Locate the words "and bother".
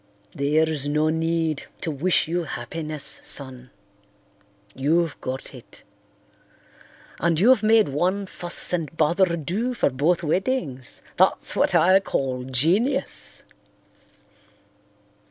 8.73-9.37